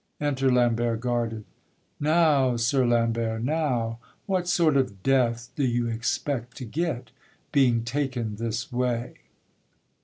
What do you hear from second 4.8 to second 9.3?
death do you expect to get, Being taken this way?